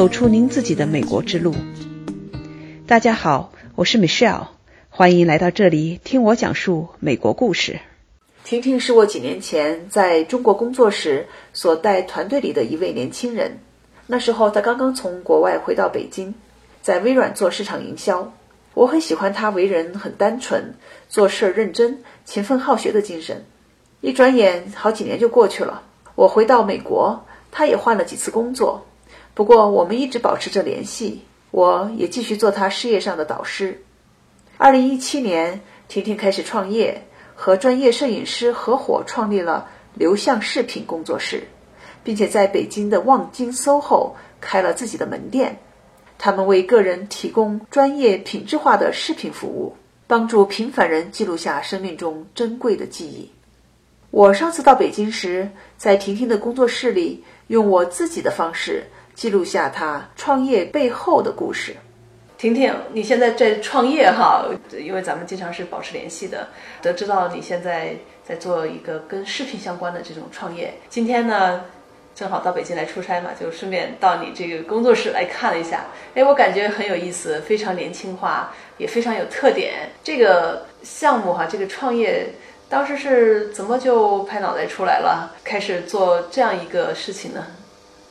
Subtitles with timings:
[0.00, 1.54] 走出您自己的美国之路。
[2.86, 4.46] 大家好，我是 Michelle，
[4.88, 7.80] 欢迎来到这里听我讲述美国故事。
[8.42, 13.58] 婷婷是我几年前在中国工作时所带团队里的一位年轻人。
[14.06, 16.32] 那时候他刚刚从国外回到北京，
[16.80, 18.32] 在微软做市场营销。
[18.72, 20.76] 我很喜欢他为人很单纯、
[21.10, 23.44] 做事认真、勤奋好学的精神。
[24.00, 25.82] 一转眼好几年就过去了，
[26.14, 28.86] 我回到美国，他也换了几次工作，
[29.34, 31.22] 不过我们一直保持着联系。
[31.52, 33.82] 我也继续做他事业上的导师。
[34.56, 37.02] 二零一七年，婷婷开始创业，
[37.34, 41.48] 和专业摄影师合伙创立了流向视频工作室，
[42.04, 45.58] 并且在北京的望京 SOHO 开了自己的门店。
[46.18, 49.74] 他们为个人提供专业、品质化的视频服务，
[50.06, 53.32] 帮助平凡人记录下生命中珍贵的记忆。
[54.12, 58.84] 我上次到北京时，在婷婷的工作室里，用我自己的方式
[59.20, 61.76] 记录下他创业背后的故事。
[62.38, 64.46] 婷婷，你现在在创业哈？
[64.72, 66.48] 因为咱们经常是保持联系的，
[66.80, 70.72] 得知到你现在在做一个跟视频相关的这种创业。
[70.88, 71.60] 今天呢？
[72.14, 75.84] 正好到北京来出差嘛，就顺便到你这个工作室来看了一下。
[76.14, 79.90] 哎，我感觉很有意思，非常年轻化，也非常有特点。
[80.02, 82.26] 这个项目哈，这个创业
[82.70, 87.44] 当时是怎么就拍脑袋出来了，开始做这样一个事情呢？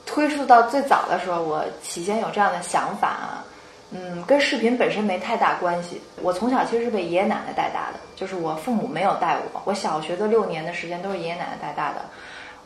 [0.09, 3.45] 推溯到最早的时候，我起先有这样的想法啊，
[3.91, 6.02] 嗯，跟视频本身没太大关系。
[6.23, 12.02] 我从小其实是被爷爷奶奶带大的，就是我父母没有带我，我小学的六年的时间都是爷爷奶奶带大的。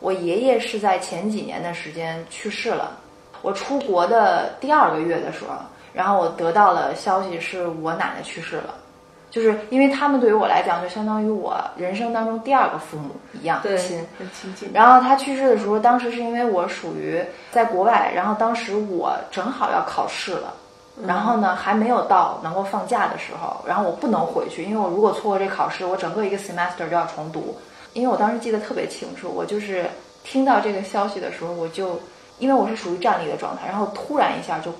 [0.00, 2.98] 我爷爷是在前几年的时间去世了。
[3.42, 5.54] 我出国的第二个月的时候，
[5.92, 8.74] 然后我得到了消息是我奶奶去世了，
[9.34, 14.70] 就是因为他们对于我来讲就相当于我人生当中第二个父母一样亲，很亲近。
[14.72, 20.54] 然后他去世的时候，当时是因为我属于在国外，然后当时我正好要考试了，
[21.04, 27.58] 然后呢还没有到能够放假的时候，然后我不能回去，因为我如果错过这考试，我整个一个 semester 就要重读。
[27.92, 29.84] 因为我当时记得特别清楚，我就是
[30.22, 32.00] 听到这个消息的时候，我就
[32.38, 34.72] 因为我是属于站立的状态，然后突然一下就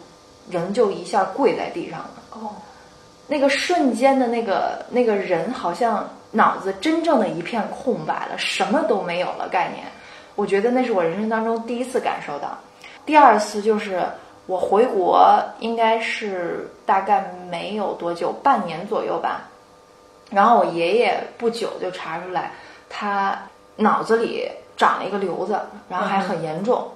[0.49, 2.11] 人就一下跪在地上了。
[2.31, 2.51] 哦，
[3.27, 9.85] 那个瞬间的那个那个人好像脑子真正的一片空白了，什么都没有了概念。
[10.35, 12.59] 我觉得那是我人生当中第一次感受到。
[13.07, 14.03] 第二次就是
[14.47, 19.49] 我回国，应该是大概没有多久，半年左右吧。
[20.31, 22.51] 然后我爷爷不久就查出来。
[22.91, 23.37] 他
[23.77, 25.59] 脑子里长了一个瘤子，
[25.89, 26.87] 然后还很严重，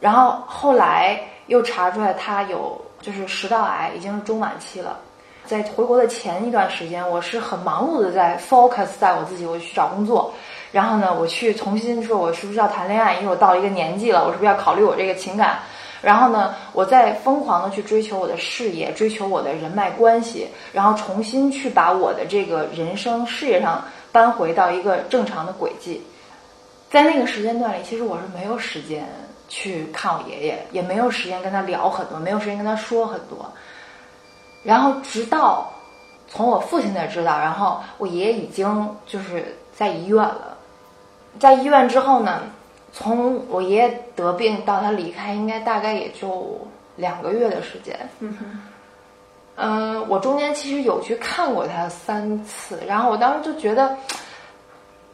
[0.00, 4.98] 然后后来又查出来他有就是食道癌，已经是中晚期了。
[5.46, 10.32] 在回国的前一段时间，我是很忙碌的在 focus 在我自己，我去找工作，
[10.70, 13.14] 然后呢，我去重新说，我是不是要谈恋爱？
[13.16, 15.58] 因为我到了一个年纪了，我是不是要考虑我这个情感？
[16.00, 23.84] 然后呢，我在疯狂的去追求我的事业，追求我的人脉关系，然后重新去把我的这个人生事业上。
[24.12, 26.02] 搬回到一个正常的轨迹，
[26.90, 29.08] 在那个时间段里，其实我是没有时间
[29.48, 33.50] 去看我爷爷，也没有时间跟他聊很多，没有时间跟他说很多。
[34.62, 35.70] 然后直到
[36.28, 40.56] 从我父亲那知道，然后我爷爷已经就是在医院了。
[41.38, 42.42] 在医院之后呢，
[42.92, 46.58] 从我爷爷得病到他离开，应该大概也就
[46.96, 47.98] 两个月的时间。
[48.20, 48.62] 嗯。
[49.54, 53.94] 嗯，我中间其实有去看过他三次，然后我当时就觉得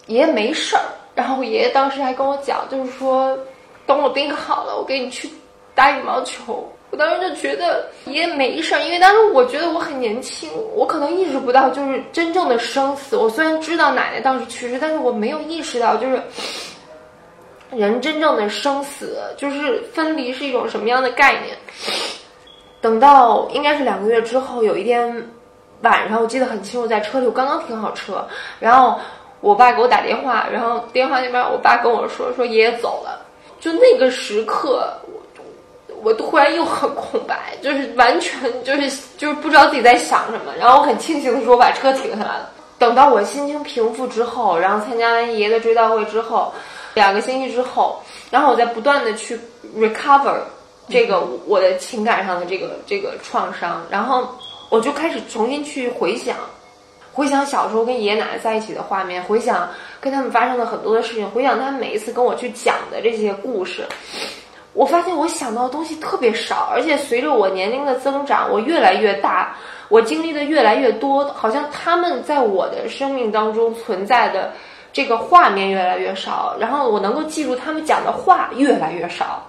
[0.06, 3.36] 爷爷没事儿，然后我爷爷当时还跟我讲，就是说
[3.84, 5.28] 等我病好了，我给你去
[5.74, 6.70] 打羽毛球。
[6.90, 13.16] 我当时就觉得爷爷没事儿，因为当时我觉得我很年轻，我可能意识不到就是真正的生死。
[13.16, 16.22] 我虽然知道奶奶当时去世，但是我没有意识到就是
[17.70, 21.56] 人真正的生死，就是分离是一种什么样的概念。
[22.80, 25.30] 等到应该是两个月之后，有一天
[25.82, 28.26] 晚上，我记得很清楚，在车里，我刚刚停好车，
[28.58, 28.98] 然后
[29.40, 33.20] 我爸给我打电话，然后电话那边我爸跟我说说爷爷走了，
[33.60, 34.90] 就那个时刻，
[36.02, 42.50] 我突然又很空白，就是完全就是就是不知道自己在想什么，然后我很庆幸的说，我把车停下来了。
[42.78, 46.52] 等到我心情平复之后，然后参加完爷爷的追悼会之后，
[46.94, 48.00] 两个星期之后，
[48.30, 49.38] 然后我在不断的去
[49.76, 50.36] recover。
[50.90, 54.26] 这个我的情感上的这个这个创伤，然后
[54.70, 56.34] 我就开始重新去回想，
[57.12, 59.68] 回想小时候跟爷爷奶奶在一起的画面，回想
[60.00, 63.84] 跟他们发生的很多的事情，回想他们每一次跟我去讲的这些故事，
[64.78, 69.56] 我发现我想到的东西特别少，而且随着我年龄的增长，我越来越大，
[69.88, 74.52] 我经历的越来越多，好像他们在我的生命当中存在的
[74.92, 79.44] 这个画面越来越少，然后我能够记住他们讲的话越来越少。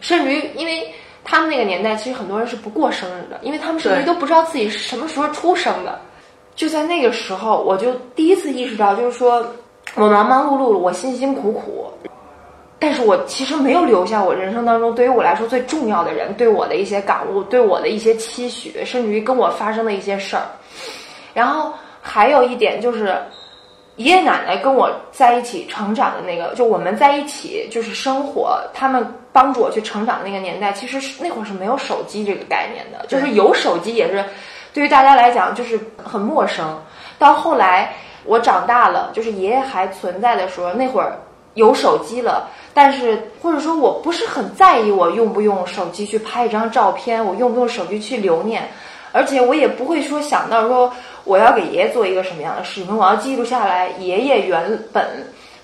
[0.00, 0.88] 甚至于，因为
[1.24, 5.98] 他们那个年代，其实很多人是不过生日的，因为他们甚至都不知道自己是什么时候出生的。
[6.54, 9.44] 就在那个时候，我就第一次意识到，就是说
[9.96, 11.92] 我忙忙碌碌，我辛辛苦苦，
[12.80, 20.42] 但是我其实没有留下我人生当中对于我来说最重要的人对我的一些感悟，对我的一些期许，甚至于跟我发生的一些事儿。
[21.34, 23.14] 然后还有一点就是，
[23.96, 34.24] 爷爷奶奶跟我在一起成长的那个，就我们在一起就是生活，他们帮助我去成长的那个年代，其实是那会儿是没有手机这个概念的，就是有手机也是
[34.72, 36.82] 对于大家来讲就是很陌生。
[37.18, 37.92] 到后来
[38.24, 41.16] 我长大了，就是爷爷还存在的时候，那会儿
[41.54, 42.48] 有手机了。
[42.72, 48.68] 但是，或者说我不是很在意我用不用手机去拍一张照片，我用不用手机去留念，
[49.10, 50.92] 而且我也不会说想到说
[51.24, 53.88] 我要给爷爷做一个什么样的视频，我要记录下来。
[53.98, 55.04] 爷爷原本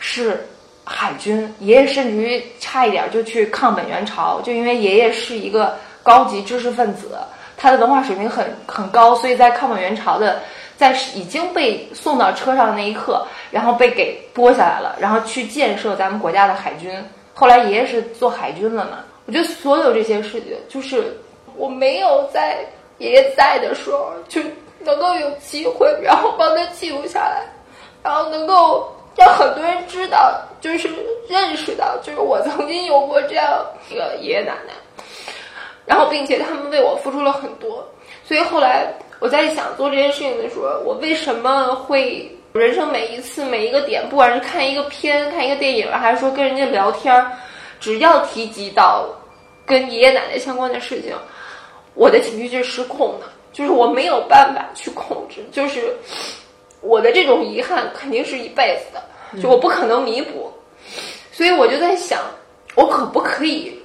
[0.00, 0.44] 是
[0.84, 7.16] 海军，爷爷甚至于差一点就去抗本援朝，就因为爷爷是一个高级知识分子，
[7.56, 10.40] 他的文化水平很很高，所以在抗本援朝的。
[10.76, 16.92] 在已经被送到车上的那一刻，然后被给拨下来了，然后去建设咱们国家的海军。
[17.32, 18.98] 后来爷爷是做海军了嘛？
[19.24, 21.16] 我觉得所有这些事情，就是
[21.56, 22.58] 我没有在
[22.98, 24.42] 爷爷在的时候，就
[24.80, 27.42] 能够有机会，然后帮他记录下来，
[28.02, 30.90] 然后能够让很多人知道，就是
[31.28, 34.74] 认识到，就是我曾经有过这样一个爷爷奶奶，
[35.86, 37.82] 然后并且他们为我付出了很多，
[38.28, 38.92] 所以后来。
[39.18, 47.26] 我在想做这件事情的时候，我为什么会人生每一次每一个点，不管是看一个片、看一个电影，还是说跟人家聊天，
[47.80, 49.08] 只要提及到
[49.64, 51.14] 跟爷爷奶奶相关的事情，
[51.94, 55.94] 我的情绪就是失控的，就是我没有办法去控制，就是
[56.80, 60.52] 我的这种遗憾肯定是一辈子的，就我不可能弥补，
[61.32, 62.20] 所以我就在想，
[62.74, 63.75] 我可不可以？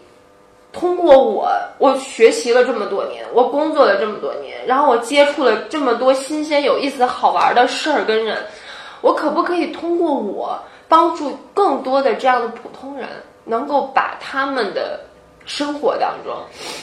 [0.74, 8.38] 通过我，我学习了这么多年，我工作了这么多年，然后我接触了这么多新鲜、有意思、好玩的事儿跟人，
[9.02, 10.58] 我可不可以通过我
[10.88, 13.08] 帮助更多的这样的普通人，
[13.44, 15.00] 能够把他们的
[15.46, 16.34] 生活当中，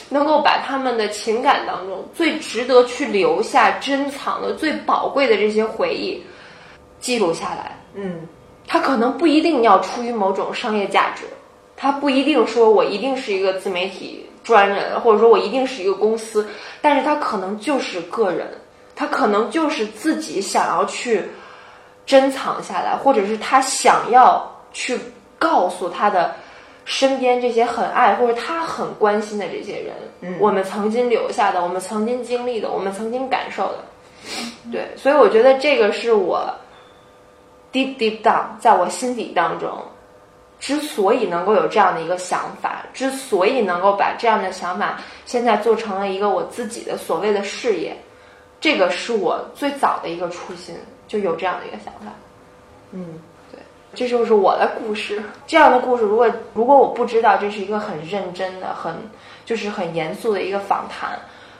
[0.09, 6.23] 能够把他们的情感当中最值得去留下、珍藏的、最宝贵的这些回忆
[6.99, 7.75] 记录下来？
[7.95, 8.27] 嗯，
[8.67, 11.23] 它可能不一定要出于某种商业价值。
[11.81, 16.45] 他不一定说我一定是一个自媒体专人，或者说我一定是一个公司，
[16.81, 18.45] 但是他可能就是个人，
[18.97, 21.23] 他可能就是自己想要去
[22.05, 24.99] 珍藏下来，或者是他想要去
[25.37, 26.35] 告诉他的
[26.83, 33.77] 身边这些很爱或者他很关心的这些人，嗯，我们曾经留下的，我们曾经经历的，我们曾经感受的，
[34.69, 36.53] 对，所以我觉得这个是我
[37.71, 39.69] deep deep down 在我心底当中。
[40.59, 47.95] 之所以能够有这样的一个想法，之所以能够把这样的想法现在做成了一个我自己的所谓的事业，
[48.59, 50.75] 这个是我最早的一个初心，
[51.07, 52.11] 就有这样的一个想法。
[52.91, 53.19] 嗯，
[53.51, 53.59] 对，
[53.95, 55.23] 这就是我的故事。
[55.47, 58.93] 这样的故事，如果如果我不知道这是一个很认真的、很
[59.45, 61.17] 就是很严肃的一个访谈，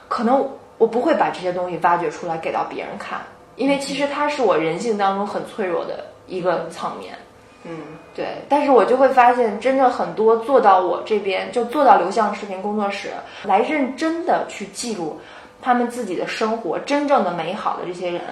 [0.08, 3.18] 可能我不会把这些东西挖掘出来给到别人看，
[3.56, 7.14] 因为其实它是我人性当中很脆弱的一个层面。
[7.14, 7.29] 嗯，
[7.62, 7.72] 嗯
[8.14, 13.10] 对，但是我就会发现，真的很多做到我这边，就做到流向视频工作室
[13.44, 15.20] 来认真的去记录
[15.60, 18.22] 他们自己的生活，真正的美好的这些人，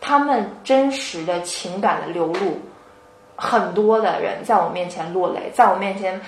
[0.00, 2.58] 他们真实的情感的流露，
[3.36, 6.18] 很多的人在我面前落泪，在我面前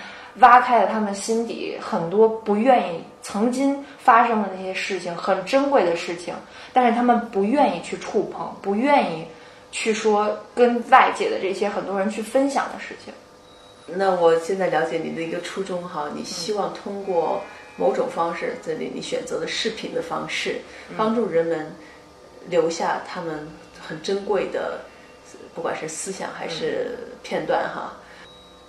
[0.40, 6.34] 挖开了他们心底很多不愿意曾经发生的那些事情，很珍贵的事情，
[6.72, 9.26] 但是他们不愿意去触碰，不愿意。
[9.72, 13.12] 去说跟外界的这些很多人去分享的事情。
[13.86, 17.42] 那我现在了解你的一个初衷哈，你希望通过
[17.76, 20.60] 某种方式，这里你选择的视频的方式，
[20.96, 21.74] 帮助人们
[22.48, 23.48] 留下他们
[23.80, 24.80] 很珍贵的，
[25.54, 27.92] 不管是思想还是片段哈。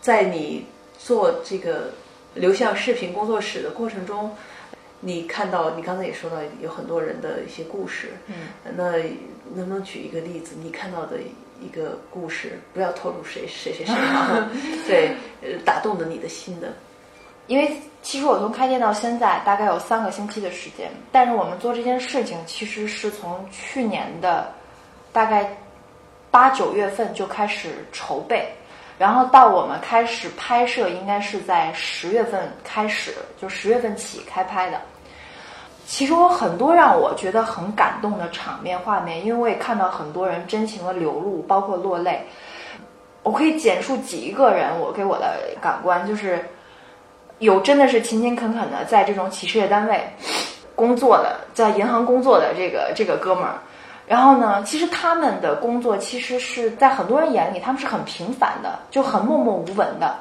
[0.01, 0.65] 在你
[0.97, 1.91] 做这个
[2.33, 4.35] 流向视频工作室的过程中，
[5.05, 8.91] 你看到你刚才也说到有很多人的一些故事，嗯，那
[9.53, 10.55] 能不能举一个例子？
[10.63, 11.17] 你看到的
[11.61, 14.49] 一个故事，不要透露谁谁谁谁啊，
[14.87, 16.71] 对，呃，打动了你的心的。
[17.47, 24.49] 因为其实我从开店到现在大概有三个星期的时间，但是我们做这件事情其实是从去年的
[25.11, 25.53] 大概
[26.31, 28.47] 八九月份就开始筹备，
[28.97, 34.79] 然后到我们开始拍摄，应该是在十月份开始，就十月份起开拍的。
[35.85, 42.25] 其实我很多让我觉得很感动的场面画面，因为我也看到很多人真情的流露，包括落泪。
[43.21, 46.43] 我可以简述几个人我给我的感官，就是
[47.39, 50.01] 有真的是勤勤恳恳的在这种企事业单位
[50.75, 53.55] 工作的，在银行工作的这个这个哥们儿。
[54.05, 60.15] 然后呢，其实他们的工作其实是在很多人眼里，他们是很平凡的，就很默默无闻的。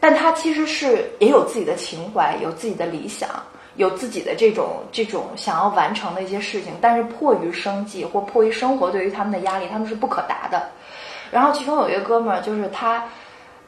[0.00, 3.28] 但他其实是也有自己的情怀，有自己的理想，
[3.76, 6.74] 有自己的这种这种想要完成的一些事情。
[6.80, 10.68] 但是迫于生计或迫于生活对于他们的压力，他们是不可达的。
[11.30, 13.04] 然后其中有一个哥们儿，就是他，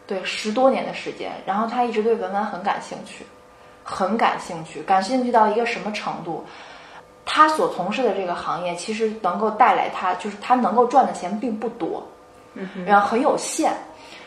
[0.07, 3.27] 对十多年的时间，然后他一直对文玩很感兴趣，
[3.83, 6.45] 很感兴趣，感兴趣到一个什么程度？
[7.31, 12.03] 他所从事的这个行业，其实能够带来他，就是他能够赚的钱并不多，
[12.87, 13.73] 然后很有限。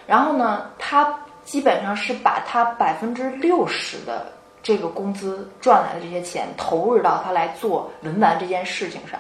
[0.06, 4.32] 然后呢，他基本上是把他百分之六十的
[4.64, 9.20] 这个工资赚来的这些钱，投入到他来做文玩这件事情上。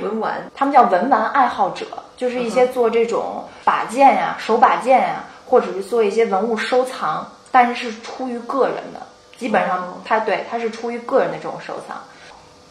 [0.00, 1.86] 文玩，他们叫文玩爱好者，
[2.16, 9.00] 就是一些做这种把件呀、手把件呀，或者是做一些文物收藏，但是是出于个人的。
[9.38, 11.96] 基本上，他对他是出于个人的这种收藏。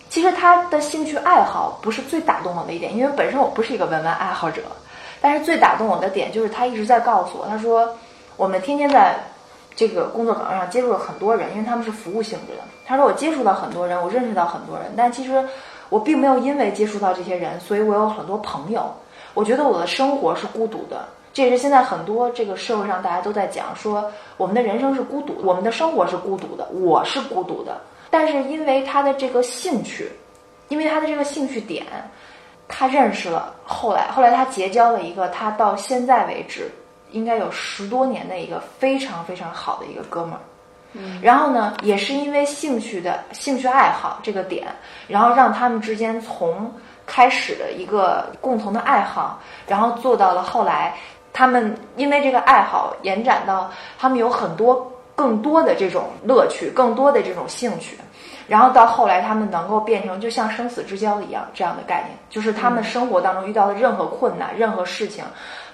[0.09, 4.61] 其实他的兴趣爱好不是最打动我的一点，因为本身我不是一个文玩爱好者。
[5.21, 7.97] 但是最打动我的点就是他一直在告诉我，他说
[8.35, 9.15] 我们天天在
[9.75, 12.63] 这个工作岗位上接触了很多人，因为他们是服务性质的。
[12.85, 15.43] 他说我接触到很多人，我认识到很多人，但其实
[15.89, 18.93] 我并没有因为接触到这些人，所以我有很多朋友。
[19.33, 27.81] 我觉得我的生活是孤独的，这也是现在很多这个社会上大家都在讲说我们的人生是孤独，我们的生活是孤独的，我是孤独的。
[28.11, 30.11] 但是因为他的这个兴趣，
[30.67, 31.83] 因为他的这个兴趣点，
[32.67, 36.69] 他认识了后来，后来他结交了一个他到现在为止
[37.13, 40.39] 应该有十多年的一个非常非常好的一个哥们儿。
[40.91, 44.67] 嗯，然后呢，也是因为兴趣的兴趣爱好这个点，
[45.07, 46.69] 然后让他们之间从
[47.05, 50.93] 开始的一个共同的爱好，然后做到了后来，
[51.31, 54.89] 他们因为这个爱好延展到他们有很多。
[55.15, 57.95] 更多的这种乐趣，更多的这种兴趣，
[58.47, 65.23] 然后到后来，他们能够变成就像生死之交一样这样的概念，就是他们生活当中遇到的任何困难、任何事情，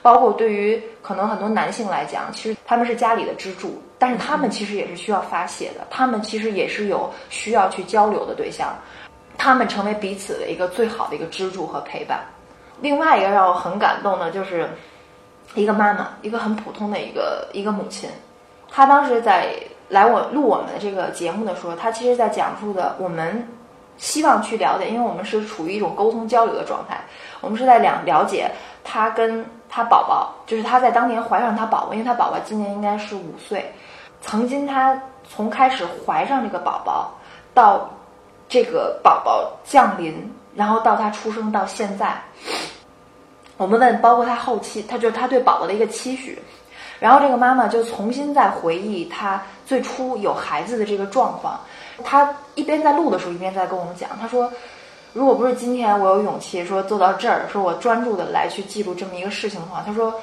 [0.01, 8.75] 包括对于可能很多男性来讲，其实他们是家里的支柱，但是他们其实也是需要发泄的，他们其实也是有需要去交流的对象，
[9.37, 12.19] 他们成为彼此的一个最好的一个支柱和陪伴。
[12.81, 14.69] 另外一个让我很感动的，就是
[15.55, 18.09] 一个妈妈，一个很普通的一个一个母亲。
[18.69, 19.53] 她当时在
[19.89, 23.47] 来我录我们的这个节目的时候，他其实在讲述的我们
[23.97, 27.01] 希望去了解，因为我们是处于一种沟通交流的状态，
[27.41, 28.51] 我们是在两了解
[28.83, 33.73] 他跟他宝宝，就是他在当年怀上他宝宝，因为他宝宝今年应该是五岁，
[34.21, 37.11] 曾经他从开始怀上这个宝宝
[37.53, 37.89] 到
[38.47, 42.15] 这个宝宝降临，然后到他出生到现在，
[43.57, 46.37] 我们问包括他后期，他就是他对宝宝的一个期许。
[46.99, 51.59] 然后这个妈妈就重新在回忆她最初有孩子的这个状况，
[52.03, 54.09] 她一边在录的时候，一边在跟我们讲。
[54.19, 54.51] 她说
[55.13, 60.13] ：“如果不是今天我有勇气说做到这儿，说我专注的来去记录这么一个事情的话，她说。”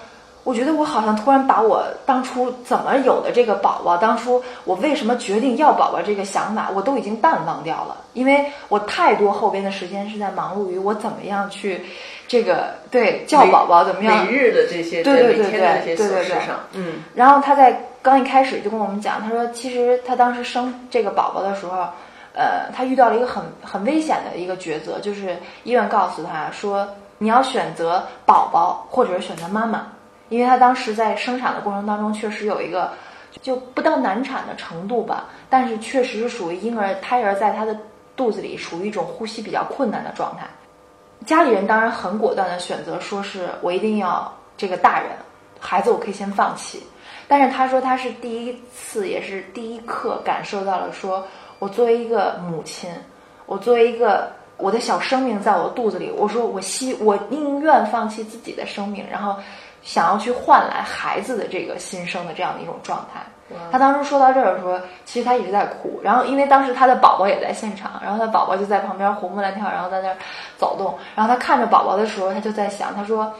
[0.47, 11.85] 我觉得我好像突然把我当初怎么有的这个宝宝，当初我为什么决定要宝宝这个想法，我都已经淡忘掉了，因为我太多后边的时间是在忙碌于我怎么样去，
[12.29, 21.89] 这个对叫宝宝怎么样每日的这些对对对对对对琐事上，嗯，然后他在刚一开始就跟我们讲，他说其实他当时生这个宝宝的时候，
[22.35, 29.87] 呃，他遇到了一个很很危险的一个抉择，就是医院告诉他说你要选择宝宝或者是选择妈妈。
[30.29, 32.91] 因为他当时在生产的过程当中，确实有一个
[33.41, 37.79] 就不到难产的程度吧，但是确实是属于婴儿胎儿在他的
[38.17, 40.45] 肚子里属于一种呼吸比较困难的状态。
[41.25, 45.11] 家里人当然很果断的选择说是我一定要这个大人，
[45.59, 46.83] 孩子我可以先放弃。
[47.27, 51.27] 但是他说他是第一次也是第一刻感受到了，说
[51.59, 52.91] 我作为一个母亲，
[53.47, 59.37] 我作为一个我的小生命在我肚子里，我说我希我宁愿放弃自己的生命，然后。
[59.83, 63.21] 想要去换来孩子的这个新生的这样的一种状态，
[63.71, 66.01] 他当时说到这儿的时候，其实他一直在哭。
[66.03, 70.17] 然后因为当时他的宝宝也在现场，然后他宝宝就在旁边活蹦乱跳，然后在那儿
[70.57, 70.99] 走动。
[71.15, 73.33] 然后他看着宝宝的时候，他就在想，他说，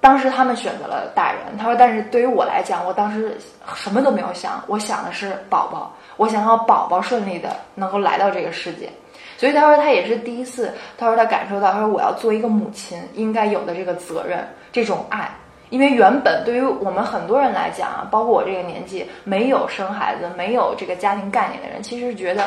[0.00, 3.36] 当时他们选择了大人，他说，但是对于我来讲，我当时
[3.74, 8.88] 什么都没有想，我想的是宝宝，我想要宝宝顺利的能够来到这个世界。
[9.36, 15.28] 所以他说他也是第一次，他说他感受到，他说我要做一个母亲应该有的这个责任，这种爱。
[15.70, 22.44] 因为原本对于我们很多人来讲啊，包括我这个年纪没有生孩子、没有这个家庭概念的人，其实觉得，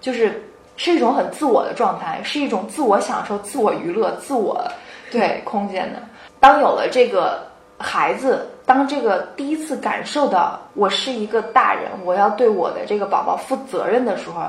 [0.00, 0.42] 就是
[0.76, 4.62] 是一种很自我的状态，是一种自我享受、自我娱乐、自我
[5.10, 6.02] 对空间的。
[6.40, 7.46] 当有了这个
[7.78, 14.42] 孩子当这个第一次感受到我是一个大人，我要对我的这个宝宝负责任的时候，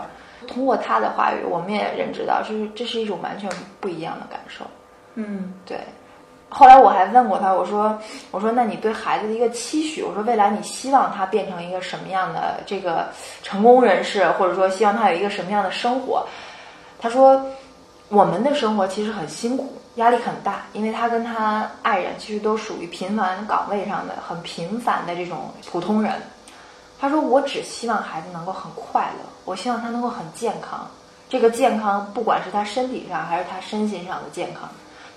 [0.48, 3.48] 通过他的话语，我们也认知到，就是这是一种完全
[3.80, 4.66] 不一样的感受。
[5.16, 5.78] 嗯，对。
[6.54, 7.98] 后来我还问过他，我说
[8.30, 13.08] ：“我说，那你对孩子的一个期许，我说未来你希望他变成一个什么样的这个
[13.42, 16.28] 成功人士，或者说希望他有一个什么样的生活？”
[17.00, 17.42] 他说
[18.10, 26.12] ：“我们的生活其实很辛苦，压力很大，因为他跟他爱人其实都属于平凡岗位上的很平凡的这种普通人。”
[27.00, 30.86] 他说：“我只希望孩子能够很快乐，我希望他能够很健康。
[31.30, 34.70] 这个健康，不管是他身体上还是他身心上的健康。”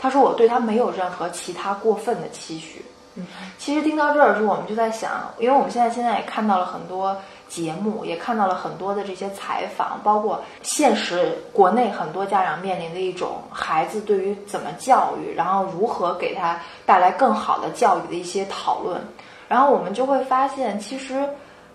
[0.04, 2.84] 他说：“我对他没有任何其他过分的期许。”
[3.16, 7.16] 嗯，其实听到这儿的时候，我们就在想，因为我们现在现在也看到了很多
[7.48, 19.00] 节目，也看到了很多的这些采访，包括现实国内很多家长面临的一种孩子对于怎么教育，然后如何给他带来更好的教育的一些讨论。
[19.48, 21.26] 然后我们就会发现，其实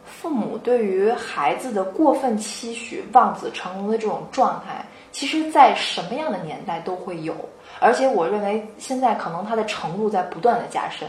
[0.06, 7.34] 父母对于孩子的过分期许、望子成龙的这种状态，其实在什么样的年代都会有。
[7.80, 11.08] 而且我认为现在可能它的程度在不断的加深。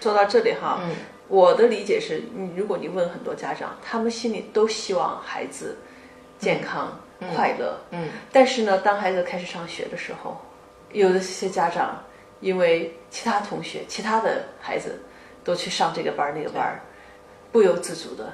[0.00, 0.94] 说到这里哈，嗯，
[1.28, 5.78] 我的理解是，你如果你问很多家长，他们心里都希望孩子
[6.38, 7.00] 健康、
[7.34, 10.36] 快乐，嗯，但是呢，当孩子开始上学的时候，
[10.92, 12.04] 有的些家长
[12.40, 15.00] 因为其他同学、其他的孩子
[15.42, 16.82] 都去上这个班儿那个班儿，
[17.50, 18.30] 不由自主的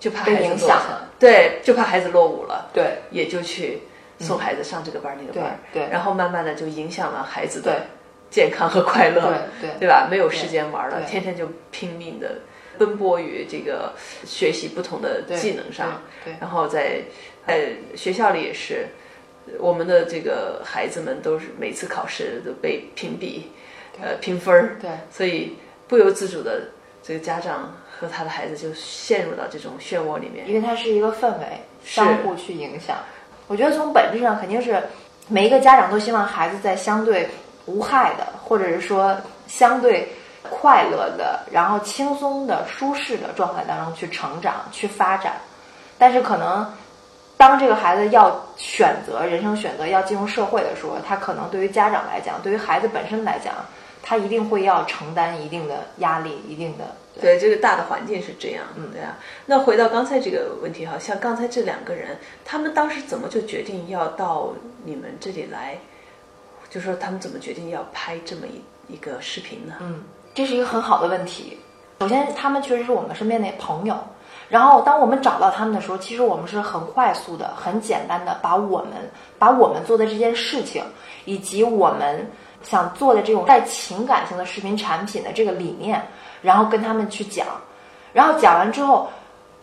[0.00, 0.68] 就怕孩子被影落响。
[0.76, 2.98] 了，对，就怕孩子落伍了，对。
[3.12, 3.80] 也就去
[4.20, 7.86] 送孩子上这个班那个班，对对然后慢慢的就影响了孩子的
[8.30, 9.20] 健康和快乐，
[9.60, 10.06] 对对对吧？
[10.10, 12.42] 没有时间玩了，天天就拼命的
[12.78, 13.92] 奔波于这个
[14.24, 17.02] 学习不同的技能上，对对然后在
[17.46, 18.86] 在学校里也是，
[19.58, 23.50] 我们的这个孩子们都是每次考试都被评比，
[24.00, 25.56] 呃评分儿，对所以
[25.88, 26.68] 不由自主的
[27.02, 30.46] 这个家长和他的孩子就陷入到这种漩涡里面。
[30.48, 32.98] 因为它是一个氛围，相互去影响。
[33.50, 34.80] 我觉得从本质上肯定是
[35.26, 37.28] 每一个家长都希望孩子在相对
[37.66, 39.16] 无害的，或者是说
[39.48, 40.08] 相对
[40.48, 45.32] 快乐的，然后轻松的、舒适的状态当中去成长、去发展。
[45.98, 46.64] 但是可能
[47.36, 53.52] 当这个孩子要选择人生选择要进入社会的时候，他可能对于家长来讲，对于孩子本身来讲，
[54.00, 56.84] 他一定会要承担一定的压力，一定的
[57.20, 59.16] 对，这个大的环境是这样，嗯，对啊。
[59.46, 64.52] 那回到刚才这个问题哈，像刚才这两个人，他们当时怎么就决定要到
[64.84, 65.78] 你们这里来？
[66.70, 69.74] 就说他们怎么决定要拍这么一一个视频呢？
[69.80, 70.02] 嗯，
[70.34, 71.58] 这是一个很好的问题。
[72.00, 73.96] 首先，他们确实是我们身边的朋友。
[74.48, 78.88] 然后，当我们找到他们的时候，其实我们是很快速的、很简单的把我们
[79.38, 80.82] 把我们做的这件事情，
[81.24, 82.28] 以及我们
[82.62, 86.02] 想做的这种带情感性的视频产品的这个理念，
[86.42, 87.46] 然后跟他们去讲。
[88.12, 89.08] 然后讲完之后，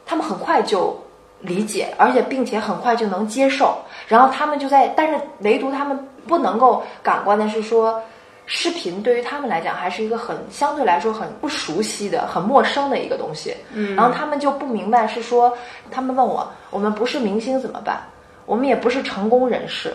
[0.06, 0.98] 他们很快就
[1.42, 3.78] 理解，而且并且很快就能接受。
[4.08, 8.02] 然后他们就在，但是唯独他们不能够感官的是说。
[8.50, 13.54] 视频对于他们来讲还是一个很相对来说很不熟悉的、很陌生的一个东西。
[13.74, 15.52] 嗯，然后他们就不明白是说，
[15.92, 18.02] 他们问我，我们不是明星怎么办？
[18.46, 19.94] 我们也不是成功人士，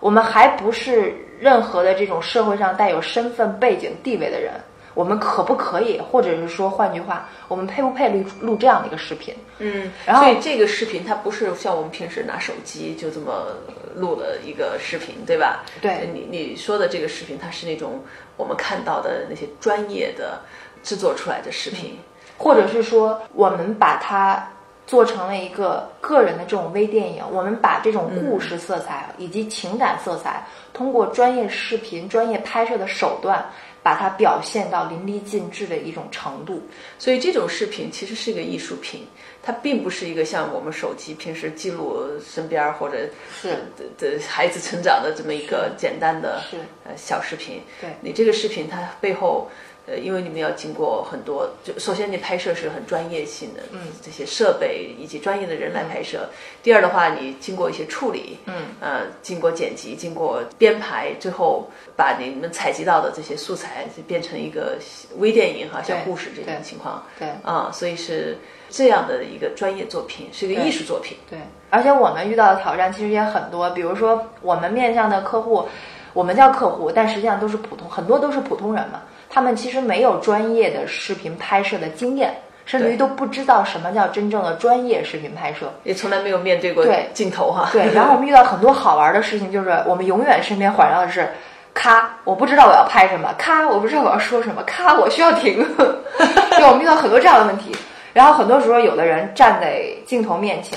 [0.00, 4.54] 我们还不是任何的这种社会上带有身份背景地位的人，
[4.94, 9.34] 我们可不可以，或者是说，换句话，我们配不配录录这样的一个视频？
[9.58, 13.46] 嗯，然后所以这个视频它不是像我们平时拿手机就这么
[13.94, 15.64] 录了一个视频，对吧？
[15.80, 18.02] 对你你说的这个视频，它是那种
[18.36, 20.40] 我们看到的那些专业的
[20.82, 21.98] 制作出来的视频，
[22.36, 24.48] 或者是说，我们把它
[24.86, 33.44] 做成了一个个人的这种微电影，我们把这种故事色彩以及情感色彩，通过专业视频、专业拍摄的手段，
[33.82, 36.62] 把它表现到淋漓尽致的一种程度。
[36.98, 39.06] 所以这种视频其实是一个艺术品，
[39.42, 43.08] 它并不是一个像我们手机平时记录身边或者
[43.40, 47.60] 是的的孩子成长的这么一个简单的是呃小视频。
[47.80, 49.48] 对你这个视频它背后。
[49.86, 56.28] 呃，因为你们要经过很多，就首先你拍摄是很专业性的，嗯，这些设备以及专业的人来拍摄。
[56.62, 64.76] 第二的话，你经过一些处理，嗯，呃，经过剪辑，经过编排，最后把你们采集到的这些素材就变成一个
[65.16, 67.02] 微电影哈，小故事这种情况。
[67.18, 68.38] 对啊，所以是
[68.68, 71.16] 这样的一个专业作品，是一个艺术作品。
[71.28, 71.38] 对，
[71.70, 75.66] 而且我们遇到的挑战其实也很多，比如说我们面向的客户，
[76.12, 79.02] 我们叫客户，但实际上都是普通，很多都是普通人嘛。
[79.32, 82.34] 他们其实没有专业的视频拍摄的经验，
[82.66, 85.72] 甚至于都不知道什么叫真正的专业视频拍摄。
[85.84, 87.70] 也从来没有面对过对镜头哈。
[87.72, 91.28] 对， 然后我们遇到很多好玩的事情，就是我们永远身边环绕的是
[91.72, 95.64] 咔，我不知道我要拍什么，咔，我不知道我要说什么，咔，我需要停。
[96.58, 97.70] 就我们遇到很多这样的问题，
[98.12, 100.76] 然后很多时候有的人站在镜头面前，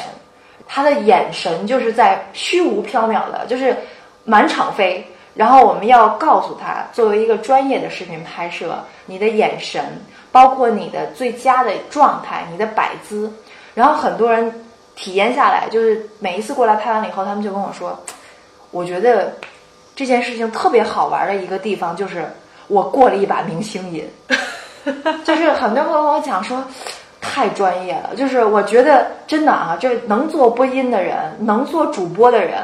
[0.68, 3.76] 他的眼神就是在虚无缥缈的，就是
[4.24, 5.04] 满场飞。
[5.36, 9.84] 然后我们要告诉他，作为一个专业的视频拍摄，你的眼神，
[10.32, 13.32] 包括你的最佳的状态，你的摆姿。
[13.74, 14.66] 然后很多人
[14.96, 18.00] 体验下来，就是每一次过来拍完了以后，他们就跟我说，
[18.70, 19.34] 我觉得
[19.96, 22.26] 这件事情特别好玩的一个地方就是
[22.68, 24.08] 我过了一把明星瘾，
[25.26, 26.64] 就是很多朋友跟我讲说
[27.20, 32.60] 太专业了，就是我觉得真的啊，这能做播音的人，能做主播的人。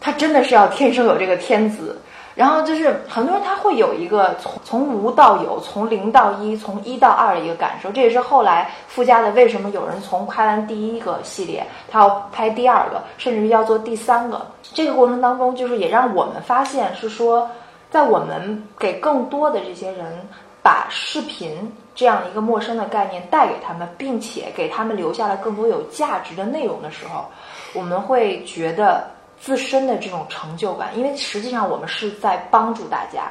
[0.00, 2.00] 他真的是要天生有这个天资，
[2.34, 7.90] 然后就是很多人他会有一个从从无到有，从零到一，从一到二的一个感受。
[7.90, 14.46] 这也是后来附加的，为什么有人从拍完第一个系列，他要拍第二个，甚至要做第三个。
[14.62, 17.50] 这个过程当中，就是也让我们发现是说，
[17.90, 20.06] 在我们给更多的这些人
[20.62, 21.50] 把视频
[21.96, 27.24] 这样一个陌生的概念带给他们，并且给他们留下了更多有价值的内容的时候，
[27.74, 29.17] 我们会觉得。
[29.40, 33.30] 自身的这种成就感，因为实际上我们是在帮助大家，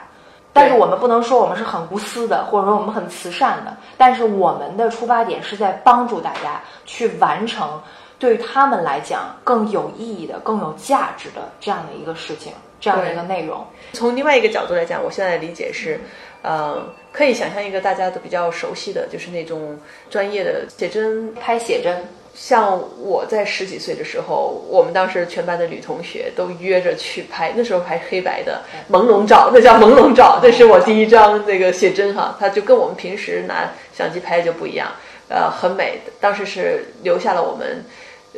[0.54, 7.82] 但是我们不能说我们是很无私的，或者说我们很慈善的，但是我们的出发点是在帮助大家去完成
[8.18, 13.64] 对于他们来讲更有意义的、更有价值的这样的一个事情，这样的一个内容。
[13.94, 16.00] 从另外一个角度来讲，我现在的理解是，
[16.42, 19.78] 呃，可以想象一个大家都比较熟悉的就是那种
[20.10, 22.04] 专业的写真拍写真。
[22.40, 34.88] 像我在十几岁的时候，我们当时全班的女同学都约着去拍，那时候拍黑白的朦胧照，那叫朦胧照，这是我第一张那个写真哈，它就跟我们平时拿相机拍就不一样，
[35.30, 36.00] 呃，很美。
[36.20, 37.84] 当时是留下了我们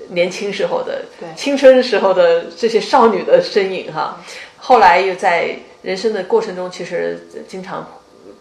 [0.07, 1.03] 年轻时候的、
[1.35, 4.17] 青春时候的这些少女的身影哈。
[4.55, 7.85] 后来又在人生的过程中，其实经常。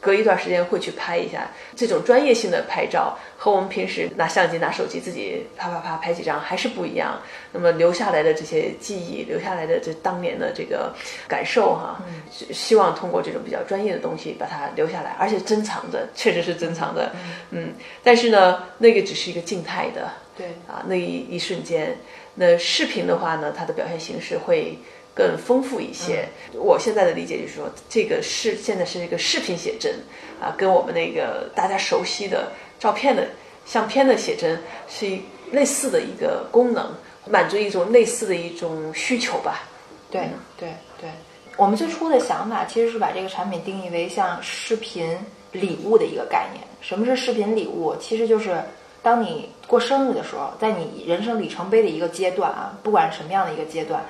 [0.00, 7.20] 隔一段时间会去拍一下这种专业性的拍照，和我们平时拿相机、拿手机自己啪啪啪拍几张还是不一样。
[7.52, 10.94] 那么留下来的这些记忆，留下来的这当年的这个
[11.26, 17.12] 感受哈，希望通过这种比较专业的东西把它留下来，而且珍藏的确实是珍藏的。
[17.50, 21.96] 嗯，但是呢，那个只是一个静态的，对啊，那一一瞬间。
[22.34, 24.78] 那视频的话呢，它的表现形式会。
[25.18, 26.28] 更丰富一些。
[26.54, 29.92] 我现在的理解就是说，这个是现在是一个视频写真
[30.40, 33.26] 啊，跟我们那个大家熟悉的照片的
[33.66, 34.56] 相片的写真
[34.88, 35.18] 是
[35.50, 36.94] 类似的一个功能，
[37.28, 39.64] 满足一种类似的一种需求吧。
[40.08, 40.68] 对对
[41.00, 41.10] 对，
[41.56, 45.18] 我们最初的想法其实是把这个产品定义为像视频
[45.50, 46.64] 礼物的一个概念。
[46.80, 47.96] 什么是视频礼物？
[48.00, 48.56] 其实就是
[49.02, 54.02] 当你过生日的时候，在你人生里程碑的一个阶段啊，不管什么样的一个阶段。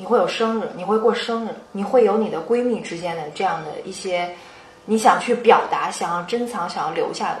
[0.00, 4.34] 你会有生日，你会过生日，你会有你的闺蜜之间的这样的一些，
[4.86, 7.40] 你想去表达、想要珍藏、想要留下的，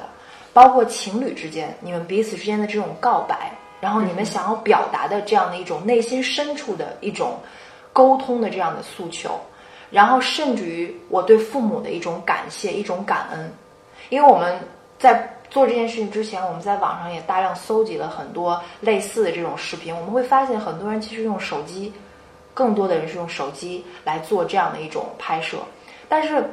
[0.52, 7.38] 包括情侣之间，你们彼此之间的这种告白，然后你们想要表达的这样的一种内心深处的一种
[7.94, 9.40] 沟通的这样的诉求，
[9.90, 13.50] 然后甚至于我对父母的一种感谢、一种感恩，
[14.10, 14.60] 因为我们
[14.98, 21.90] 在做这件事情之前，我们在网上也大量搜集了很多类似的这种视频，我们会发现很多人其实用手机。
[22.52, 25.58] 更多的人是用手机来做这样的一种拍摄，
[26.08, 26.44] 但是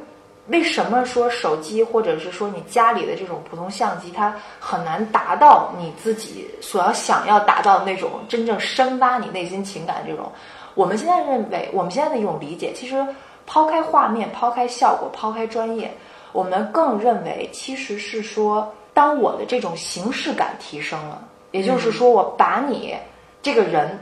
[0.47, 10.31] 为什么说手机或者是说你家里的这种普通相机，它很难达到你自己所要想要达到的那种真正深挖你内心情感这种？
[10.73, 13.05] 我们现在认为，我们现在的一种理解，其实
[13.45, 15.91] 抛开画面、抛开效果、抛开专业，
[16.31, 22.95] 我们更认为其实是说，当我的这种形式感提升了，也就是说，我把你
[23.41, 23.99] 这个人。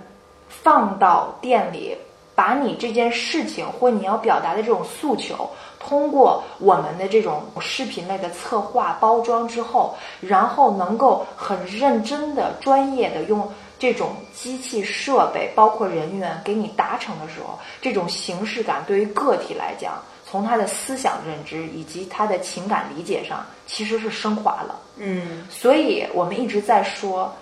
[0.64, 1.98] 放到店里，
[2.34, 19.94] 把你这件事情或你要表达的这种诉求，通过我们的这种视频类的策划包装之后，然后能够很认真的、专业的用这种机器设备，包括人员给你达成的时候，这种形式感对于个体来讲，
[20.30, 24.80] 从他的思想认知以及他的情感理解上，其实是升华了。
[24.98, 27.34] 嗯，所以我们一直在说，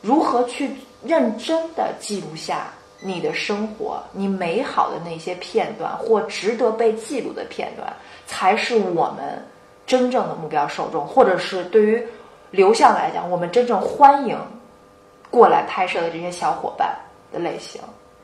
[0.00, 0.70] 如何去。
[1.04, 7.92] 认真的记录下你的生活，你美好的那些片段或值得被记录的片段，
[8.26, 9.44] 才是我们
[9.84, 12.00] 真正的目标受众，或者是对于
[12.52, 14.38] 流向来讲，我们真正欢迎
[15.30, 16.96] 过来拍摄的这些小伙伴
[17.32, 17.80] 的类型。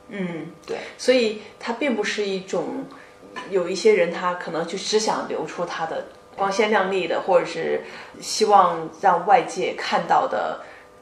[0.07, 2.85] 嗯，对，所以它并不是一种
[3.49, 6.05] 有一些人他可能就只想留出他的
[6.37, 7.83] 光鲜亮丽的，或者是
[8.21, 10.57] 希望让外界看到的。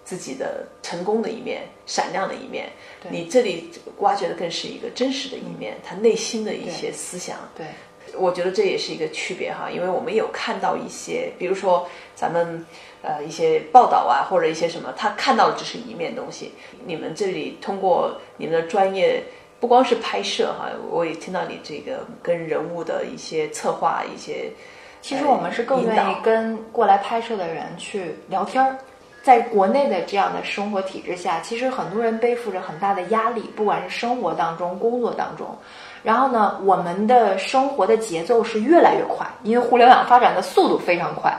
[0.07, 2.69] 自己的成功的一面、闪亮的一面。
[3.03, 7.37] 对你这里挖掘的更是一个真实的一面，他内心的一些思想。
[7.53, 7.65] 对，
[8.15, 12.65] 我觉得这也是一个区别哈，因为我们有看到一些，比如说咱们
[13.01, 16.53] 呃一些报道啊，或者一些什么，他看到的只是一面东西。
[16.85, 19.23] 你们这里通过你们的专业，
[19.59, 24.53] 不光是拍摄哈，我也听到你这个跟人物的一些策划，一些
[25.01, 28.77] 其实我们是更引愿意导跟过来拍摄的人去聊天儿。
[29.27, 35.45] 在国内的这样的生活体制下，其实很多人背负着很大的压力，不管是生活当中、工作当中。
[36.01, 41.37] 然后呢，我们的生活的节奏是越来越快，因为互联网发展的速度非常快。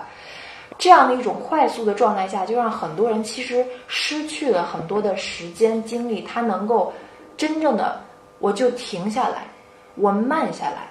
[0.77, 6.92] 这样的一种快速的状态下，就让很多人其实失去了很多的时间精力，他能够
[7.38, 7.98] 真正的，
[8.38, 9.46] 我就停下来，
[9.94, 10.90] 我慢下来，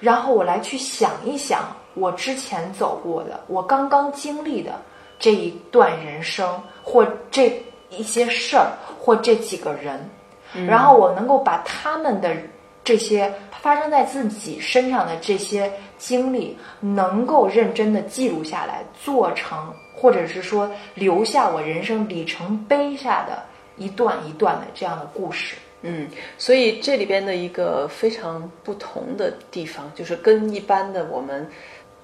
[0.00, 1.60] 然后我来去想一想
[1.94, 4.72] 我之前走过的，我刚刚经历的
[5.22, 10.00] 这一段人生，或这一些事儿，或这几个人，
[10.66, 12.36] 然后我能够把他们的
[12.82, 23.44] 这些发生在自己身上的这些经历，能够认真的记录下来，做成或者是说留下我人生里程碑下的
[23.76, 25.54] 一段一段的这样的故事。
[25.84, 26.08] 嗯，
[26.38, 31.48] 所以这里边的一个非常不同的地方，就是跟一般的我们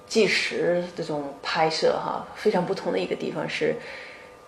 [0.09, 3.75] 纪实这种拍摄哈，非常不同的一个地方是，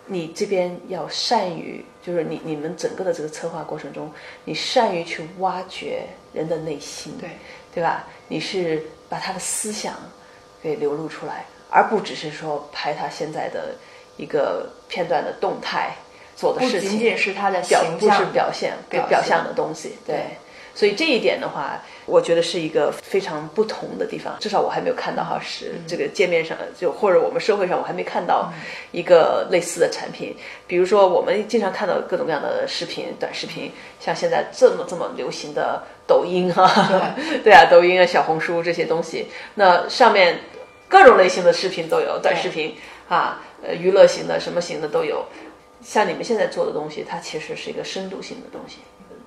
[0.08, 4.12] 你这边要善于，就是你你们整个的这个策划过程中，
[4.43, 6.02] 你善于去挖掘
[6.34, 7.30] 人的内心，对
[7.76, 8.08] 对吧？
[8.28, 9.93] 你是把他的思想
[10.63, 13.76] 给流露出来，而不只是说拍他现在的
[14.17, 15.95] 一个片段的动态
[16.36, 20.15] 做的事情，不仅仅是他的表不是表现表象的东西，对。
[20.15, 20.26] 对
[20.74, 24.36] 所以这一点的话，我觉得是一个非常不同的地方。
[24.40, 28.52] 至少我还没有看到哈，是嗯这个界面上，就或者我们社会上，我还没看到
[28.92, 30.36] 一个类似的产品。
[30.68, 40.40] 比如说，我们经常看到各种各样的视频、短视频，像现在这么这么流行的抖音啊， 对啊，抖音啊、小红书这些东西，那上面
[40.88, 42.76] 各种类型的视频都有，短视频
[43.10, 45.26] 啊，呃，娱乐型的、什么型的都有。
[45.84, 48.78] 像你们现在做的东西，它其实是一个深度性的东西，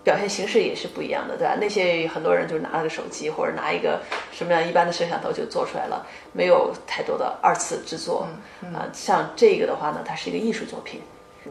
[0.04, 1.56] 表现形式也是不一样的，对吧？
[1.58, 8.28] 那些很多人就拿了个手机或者拿一个什么样一般的摄像头就做出来了，没有太多的二次制作。
[8.74, 11.00] 啊、像这个的话呢，它是一个艺术作品，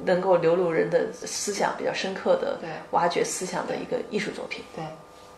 [0.05, 4.63] 能够流露人的思想比较深刻的对挖掘思想的一个艺术作品。
[4.75, 4.85] 对，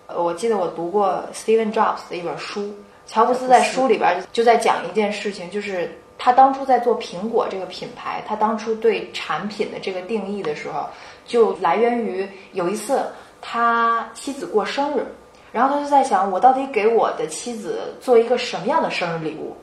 [0.08, 2.76] 呃我记得我读过 Steven Jobs 的一本书，
[3.08, 10.88] 乔布斯在书里边就在讲一件事情，就是他当初在做苹果这个品牌，他当初对产品的这个定义的时候，
[11.26, 13.04] 就来源于有一次
[13.42, 15.06] 他妻子过生日，
[15.52, 19.56] 然后他就在想，我到底给我的妻子做一个什么样的生日礼物？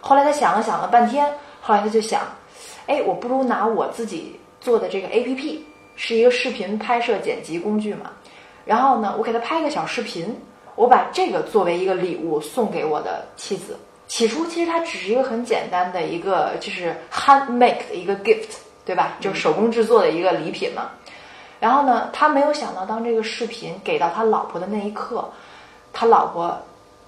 [0.00, 1.30] 后来他想了想了半天，
[1.60, 2.22] 后来他就想，
[2.86, 5.58] 哎，我不如拿我自己做的这个 APP，
[5.96, 8.12] 是一个视频拍摄剪辑工具嘛。
[8.64, 10.34] 然后呢，我给他拍个小视频，
[10.76, 13.76] 我把这个作为一个礼物送给我的妻子。
[14.08, 18.48] 起初其实它只是一个很简单的一个，就是 handmade 的一个 gift，
[18.84, 19.12] 对吧？
[19.20, 20.90] 就是手工制作的一个礼品嘛。
[21.60, 25.30] 然后呢，他没有想到，当这个视频给到他老婆的那一刻，
[25.92, 26.56] 他老婆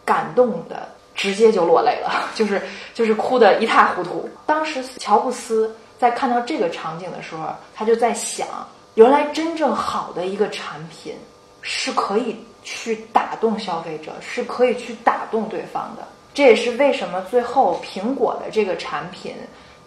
[0.05, 2.61] 感动的直接就落泪了，就是
[2.93, 4.29] 就是哭得一塌糊涂。
[4.45, 8.47] 当时乔布斯在看到这个场景的时候，他就在想，
[8.95, 11.15] 原来真正好的一个产品
[11.63, 16.07] 是可以去打动消费者，是可以去打动对方的。
[16.33, 19.35] 这也是为什么最后苹果的这个产品，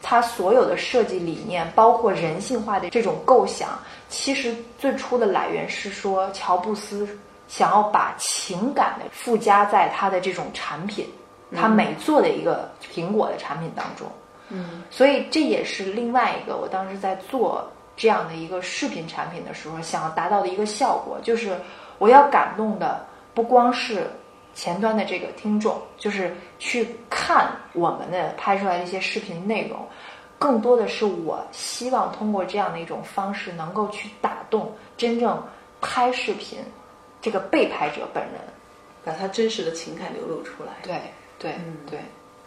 [0.02, 3.80] 它所有的设计理念，包括人性化的这种构想，
[4.10, 7.08] 其实最初的来源是说乔布斯
[7.48, 11.08] 想要把情感的附加在他的这种产品，
[11.56, 14.08] 他每做的一个苹果的产品当中。
[14.50, 21.58] 嗯，所以这也是另外一个我当时在做这样的一个视频产品的时候想要达到的一个效果，就是
[21.98, 24.12] 我要感动的不光是
[24.54, 29.80] 前端的这个听众，就是去看我们的拍出来的一些视频内容，
[30.38, 35.42] 更多的是我希望通过这样的一种方式，能够去打动真正
[35.82, 36.60] 拍视频
[37.22, 38.34] 这个被拍者本人。
[39.06, 40.72] 把他真实的情感流露出来。
[40.82, 40.96] 对
[41.38, 41.54] 对
[41.92, 42.00] 对。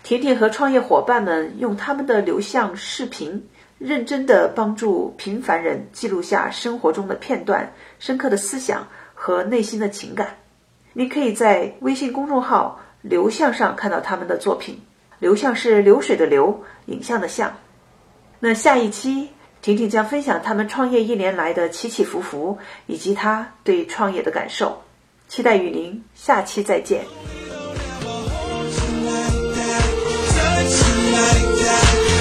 [0.03, 10.39] 婷婷和创业伙伴们用他们的流向视频，认真的帮助平凡人记录下生活中的片段、深刻的思想和内心的情感。
[10.99, 14.81] 你可以在微信公众号“流向”上看到他们的作品。
[15.19, 17.59] 流向是流水的流，影像的像。
[18.41, 19.29] 那下一期，
[19.61, 22.57] 婷婷将分享他们创业一年来的起起伏伏，
[22.87, 24.85] 以及她对创业的感受。
[25.29, 27.05] 期待与您下期再见。
[31.17, 32.16] like that.